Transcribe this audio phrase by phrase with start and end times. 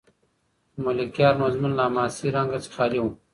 [0.73, 3.05] د ملکیار مضمون له حماسي رنګ څخه خالي و.